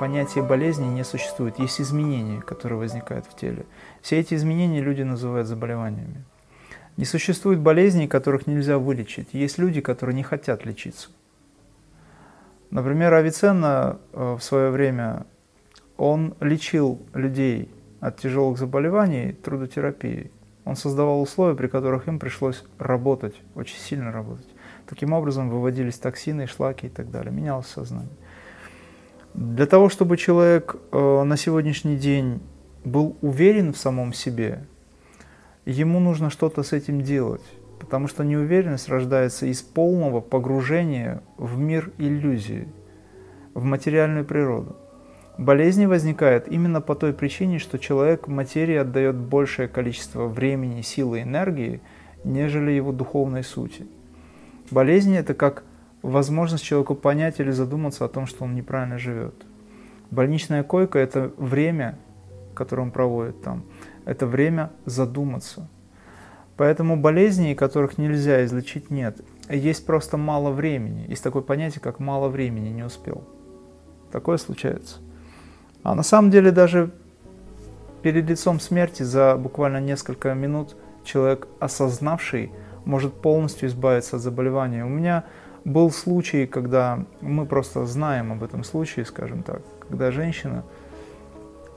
понятия 0.00 0.40
болезни 0.40 0.86
не 0.86 1.04
существует. 1.04 1.58
Есть 1.58 1.78
изменения, 1.78 2.40
которые 2.40 2.78
возникают 2.78 3.26
в 3.26 3.36
теле. 3.36 3.66
Все 4.00 4.18
эти 4.18 4.32
изменения 4.32 4.80
люди 4.80 5.02
называют 5.02 5.46
заболеваниями. 5.46 6.24
Не 6.96 7.04
существует 7.04 7.60
болезней, 7.60 8.08
которых 8.08 8.46
нельзя 8.46 8.78
вылечить. 8.78 9.28
Есть 9.32 9.58
люди, 9.58 9.82
которые 9.82 10.16
не 10.16 10.22
хотят 10.22 10.64
лечиться. 10.64 11.10
Например, 12.70 13.12
Авиценна 13.12 13.98
э, 14.14 14.36
в 14.38 14.42
свое 14.42 14.70
время, 14.70 15.26
он 15.98 16.34
лечил 16.40 17.02
людей 17.12 17.70
от 18.00 18.16
тяжелых 18.20 18.58
заболеваний 18.58 19.32
трудотерапией. 19.32 20.30
Он 20.64 20.76
создавал 20.76 21.20
условия, 21.20 21.56
при 21.56 21.66
которых 21.66 22.08
им 22.08 22.18
пришлось 22.18 22.64
работать, 22.78 23.34
очень 23.54 23.78
сильно 23.78 24.10
работать. 24.12 24.48
Таким 24.86 25.12
образом 25.12 25.50
выводились 25.50 25.98
токсины, 25.98 26.46
шлаки 26.46 26.86
и 26.86 26.90
так 26.90 27.10
далее. 27.10 27.32
Менялось 27.32 27.66
сознание. 27.66 28.16
Для 29.34 29.66
того, 29.66 29.88
чтобы 29.88 30.16
человек 30.16 30.76
э, 30.90 31.22
на 31.22 31.36
сегодняшний 31.36 31.96
день 31.96 32.40
был 32.84 33.16
уверен 33.20 33.72
в 33.72 33.78
самом 33.78 34.12
себе, 34.12 34.64
ему 35.64 36.00
нужно 36.00 36.30
что-то 36.30 36.62
с 36.62 36.72
этим 36.72 37.02
делать. 37.02 37.44
Потому 37.78 38.08
что 38.08 38.24
неуверенность 38.24 38.88
рождается 38.88 39.46
из 39.46 39.62
полного 39.62 40.20
погружения 40.20 41.22
в 41.38 41.58
мир 41.58 41.92
иллюзии, 41.96 42.68
в 43.54 43.64
материальную 43.64 44.24
природу. 44.24 44.76
Болезни 45.38 45.86
возникают 45.86 46.48
именно 46.48 46.82
по 46.82 46.94
той 46.94 47.14
причине, 47.14 47.58
что 47.58 47.78
человек 47.78 48.26
материи 48.26 48.76
отдает 48.76 49.16
большее 49.16 49.68
количество 49.68 50.26
времени, 50.26 50.82
силы, 50.82 51.22
энергии, 51.22 51.80
нежели 52.24 52.72
его 52.72 52.92
духовной 52.92 53.42
сути. 53.42 53.86
Болезни– 54.70 55.16
это 55.18 55.32
как 55.32 55.64
возможность 56.02 56.64
человеку 56.64 56.94
понять 56.94 57.40
или 57.40 57.50
задуматься 57.50 58.04
о 58.04 58.08
том, 58.08 58.26
что 58.26 58.44
он 58.44 58.54
неправильно 58.54 58.98
живет. 58.98 59.34
Больничная 60.10 60.62
койка– 60.62 60.98
это 61.00 61.32
время, 61.36 61.98
которое 62.54 62.82
он 62.82 62.90
проводит 62.90 63.42
там, 63.42 63.64
это 64.04 64.26
время 64.26 64.70
задуматься. 64.86 65.68
Поэтому 66.56 66.96
болезней, 66.96 67.54
которых 67.54 67.96
нельзя 67.96 68.44
излечить, 68.44 68.90
нет. 68.90 69.20
Есть 69.48 69.86
просто 69.86 70.16
мало 70.16 70.50
времени. 70.50 71.06
Есть 71.08 71.22
такое 71.22 71.42
понятие, 71.42 71.80
как 71.80 72.00
мало 72.00 72.28
времени, 72.28 72.68
не 72.68 72.82
успел. 72.82 73.24
Такое 74.12 74.36
случается. 74.36 74.98
А 75.82 75.94
на 75.94 76.02
самом 76.02 76.30
деле 76.30 76.50
даже 76.50 76.90
перед 78.02 78.28
лицом 78.28 78.60
смерти 78.60 79.02
за 79.02 79.36
буквально 79.36 79.80
несколько 79.80 80.34
минут 80.34 80.76
человек, 81.04 81.48
осознавший, 81.60 82.52
может 82.84 83.14
полностью 83.14 83.68
избавиться 83.68 84.16
от 84.16 84.22
заболевания. 84.22 84.84
У 84.84 84.88
меня 84.88 85.24
был 85.64 85.90
случай, 85.90 86.46
когда 86.46 87.04
мы 87.20 87.46
просто 87.46 87.86
знаем 87.86 88.32
об 88.32 88.42
этом 88.42 88.64
случае, 88.64 89.04
скажем 89.04 89.42
так, 89.42 89.62
когда 89.80 90.10
женщина 90.10 90.64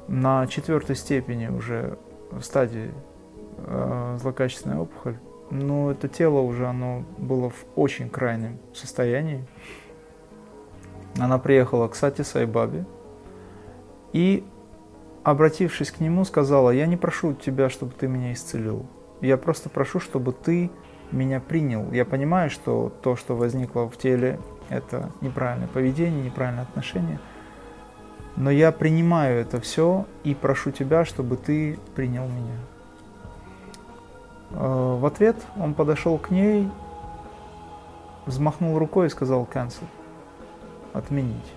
на 0.08 0.48
четвертой 0.48 0.96
степени 0.96 1.48
уже 1.48 1.98
в 2.32 2.42
стадии 2.42 2.92
э, 3.58 4.18
злокачественной 4.22 4.78
опухоль, 4.78 5.18
но 5.50 5.92
это 5.92 6.08
тело 6.08 6.40
уже 6.40 6.68
оно 6.68 7.04
было 7.18 7.50
в 7.50 7.66
очень 7.76 8.10
крайнем 8.10 8.58
состоянии. 8.74 9.46
Она 11.20 11.38
приехала 11.38 11.88
к 11.88 11.96
Сати 11.96 12.24
Сайбабе, 12.24 12.86
и, 14.14 14.46
обратившись 15.24 15.92
к 15.92 16.00
нему, 16.00 16.24
сказала, 16.24 16.70
я 16.70 16.86
не 16.86 16.96
прошу 16.98 17.34
тебя, 17.34 17.70
чтобы 17.70 17.94
ты 18.00 18.08
меня 18.08 18.32
исцелил. 18.32 18.86
Я 19.22 19.38
просто 19.38 19.70
прошу, 19.70 20.00
чтобы 20.00 20.32
ты 20.32 20.70
меня 21.14 21.40
принял. 21.40 21.92
Я 21.92 22.06
понимаю, 22.06 22.50
что 22.50 22.92
то, 23.02 23.16
что 23.16 23.36
возникло 23.36 23.90
в 23.90 23.98
теле, 23.98 24.40
это 24.70 25.12
неправильное 25.22 25.68
поведение, 25.68 26.24
неправильное 26.24 26.64
отношение. 26.64 27.20
Но 28.36 28.50
я 28.50 28.72
принимаю 28.72 29.40
это 29.40 29.62
все 29.62 30.06
и 30.24 30.34
прошу 30.34 30.72
тебя, 30.72 31.06
чтобы 31.06 31.38
ты 31.38 31.80
принял 31.96 32.28
меня. 32.28 32.58
Э, 34.52 34.98
в 35.00 35.06
ответ 35.06 35.36
он 35.58 35.76
подошел 35.76 36.18
к 36.18 36.32
ней, 36.32 36.70
взмахнул 38.26 38.80
рукой 38.80 39.08
и 39.08 39.10
сказал 39.10 39.48
cancel, 39.52 39.86
отменить. 40.94 41.54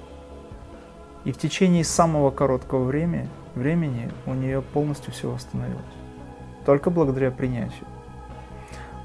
И 1.24 1.32
в 1.32 1.38
течение 1.38 1.82
самого 1.82 2.30
короткого 2.30 2.84
времени, 2.84 3.28
времени 3.54 4.10
у 4.26 4.34
нее 4.34 4.60
полностью 4.60 5.12
все 5.12 5.30
восстановилось. 5.30 5.82
Только 6.66 6.90
благодаря 6.90 7.30
принятию. 7.30 7.86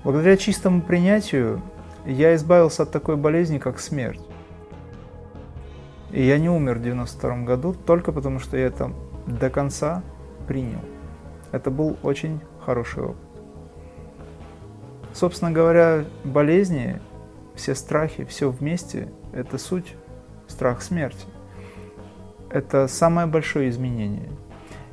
Благодаря 0.04 0.38
чистому 0.38 0.82
принятию 0.82 1.62
я 2.06 2.36
избавился 2.36 2.84
от 2.84 2.92
такой 2.92 3.16
болезни, 3.16 3.58
как 3.60 3.80
смерть. 3.80 4.22
И 6.12 6.24
я 6.24 6.38
не 6.40 6.50
умер 6.50 6.80
в 6.80 6.82
92 6.82 7.44
году 7.44 7.74
только 7.74 8.12
потому, 8.12 8.40
что 8.40 8.58
я 8.58 8.66
это 8.66 8.92
до 9.28 9.50
конца 9.50 10.04
принял. 10.48 10.82
Это 11.52 11.72
был 11.72 11.98
очень 12.04 12.42
хороший 12.66 13.04
опыт. 13.04 13.18
Собственно 15.14 15.52
говоря, 15.52 16.06
болезни, 16.24 17.00
все 17.56 17.76
страхи, 17.76 18.24
все 18.26 18.50
вместе– 18.50 19.10
это 19.34 19.58
суть 19.58 19.94
страх 20.48 20.82
смерти– 20.82 21.26
это 22.52 22.88
самое 22.88 23.28
большое 23.28 23.70
изменение. 23.70 24.30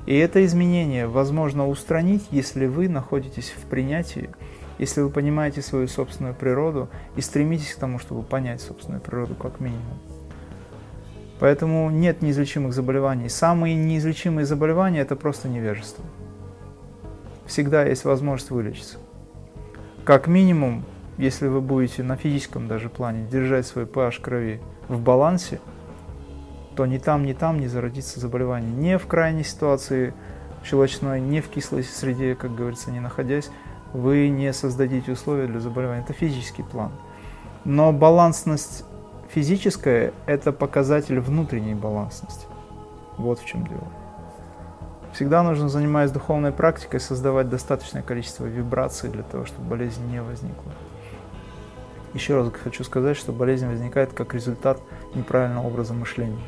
И 0.06 0.16
это 0.16 0.44
изменение 0.44 1.06
возможно 1.06 1.68
устранить, 1.68 2.26
если 2.30 2.66
вы 2.66 2.88
находитесь 2.88 3.50
в 3.50 3.66
принятии, 3.68 4.30
если 4.78 5.00
вы 5.00 5.10
понимаете 5.10 5.62
свою 5.62 5.88
собственную 5.88 6.34
природу 6.34 6.88
и 7.16 7.20
стремитесь 7.20 7.74
к 7.74 7.78
тому, 7.78 7.98
чтобы 7.98 8.22
понять 8.22 8.60
собственную 8.60 9.00
природу 9.00 9.34
как 9.34 9.60
минимум. 9.60 9.98
Поэтому 11.40 11.90
нет 11.90 12.22
неизлечимых 12.22 12.72
заболеваний. 12.72 13.28
Самые 13.28 13.74
неизлечимые 13.74 14.44
заболевания– 14.44 15.00
это 15.00 15.14
просто 15.14 15.48
невежество. 15.48 16.04
Всегда 17.46 17.84
есть 17.84 18.04
возможность 18.04 18.50
вылечиться. 18.50 18.98
Как 20.04 20.26
минимум, 20.26 20.84
если 21.16 21.46
вы 21.46 21.60
будете 21.60 22.02
на 22.02 22.16
физическом 22.16 22.66
даже 22.66 22.88
плане 22.88 23.26
держать 23.26 23.66
свой 23.66 23.84
pH 23.84 24.20
крови 24.20 24.60
в 24.88 25.00
балансе– 25.00 25.60
то 26.78 26.86
ни 26.86 26.98
там, 26.98 27.26
ни 27.26 27.32
там 27.32 27.58
не 27.58 27.66
зародится 27.66 28.20
заболевание. 28.20 28.70
Не 28.70 28.98
в 28.98 29.08
крайней 29.08 29.42
ситуации 29.42 30.14
щелочной, 30.62 31.20
не 31.20 31.40
в 31.40 31.48
кислой 31.48 31.82
среде, 31.82 32.36
как 32.36 32.54
говорится, 32.54 32.92
не 32.92 33.00
находясь, 33.00 33.50
вы 33.92 34.28
не 34.28 34.52
создадите 34.52 35.12
условия 35.12 35.46
для 35.46 35.60
заболевания. 35.60 36.02
Это 36.02 36.12
физический 36.12 36.62
план. 36.62 36.92
Но 37.64 37.92
балансность 37.92 38.84
физическая– 39.28 40.12
это 40.26 40.52
показатель 40.52 41.20
внутренней 41.20 41.74
балансности. 41.74 42.46
Вот 43.16 43.38
в 43.40 43.44
чем 43.44 43.66
дело. 43.66 43.88
Всегда 45.12 45.42
нужно, 45.42 45.68
занимаясь 45.68 46.10
духовной 46.10 46.52
практикой, 46.52 47.00
создавать 47.00 47.48
достаточное 47.48 48.02
количество 48.02 48.46
вибраций 48.46 49.10
для 49.10 49.22
того, 49.22 49.46
чтобы 49.46 49.68
болезнь 49.68 50.06
не 50.10 50.22
возникла. 50.22 50.72
Еще 52.14 52.36
раз 52.36 52.50
хочу 52.52 52.84
сказать, 52.84 53.16
что 53.16 53.32
болезнь 53.32 53.66
возникает 53.66 54.12
как 54.12 54.34
результат 54.34 54.80
неправильного 55.14 55.66
образа 55.66 55.94
мышления 55.94 56.38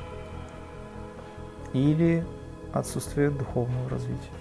или 1.73 2.25
отсутствие 2.73 3.31
духовного 3.31 3.89
развития. 3.89 4.40